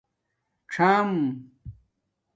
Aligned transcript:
څیم 0.71 1.11